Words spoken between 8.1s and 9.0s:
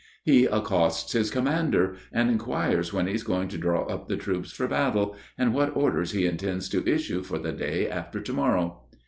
to morrow.